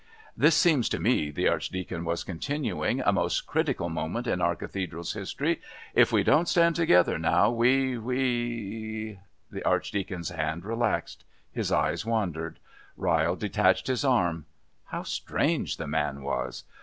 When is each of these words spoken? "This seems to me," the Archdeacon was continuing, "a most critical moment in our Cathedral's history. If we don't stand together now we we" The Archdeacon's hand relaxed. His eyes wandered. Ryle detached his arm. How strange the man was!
"This 0.35 0.55
seems 0.57 0.89
to 0.89 0.99
me," 0.99 1.29
the 1.29 1.47
Archdeacon 1.47 2.05
was 2.05 2.23
continuing, 2.23 3.01
"a 3.01 3.11
most 3.13 3.41
critical 3.45 3.87
moment 3.87 4.25
in 4.25 4.41
our 4.41 4.55
Cathedral's 4.55 5.13
history. 5.13 5.61
If 5.93 6.11
we 6.11 6.23
don't 6.23 6.47
stand 6.49 6.75
together 6.75 7.19
now 7.19 7.51
we 7.51 7.99
we" 7.99 9.19
The 9.51 9.63
Archdeacon's 9.63 10.29
hand 10.29 10.65
relaxed. 10.65 11.23
His 11.51 11.71
eyes 11.71 12.03
wandered. 12.03 12.57
Ryle 12.97 13.35
detached 13.35 13.85
his 13.85 14.03
arm. 14.03 14.47
How 14.85 15.03
strange 15.03 15.77
the 15.77 15.85
man 15.85 16.23
was! 16.23 16.63